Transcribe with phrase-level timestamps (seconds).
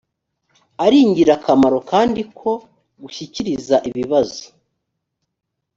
[0.85, 2.51] ari ingirakamaro kandi ko
[3.01, 4.43] gushyikiriza ibibazo